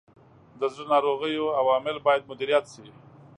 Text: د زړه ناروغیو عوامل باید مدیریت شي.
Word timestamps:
د 0.59 0.61
زړه 0.73 0.85
ناروغیو 0.93 1.55
عوامل 1.61 1.97
باید 2.05 2.29
مدیریت 2.31 2.65
شي. 2.73 2.87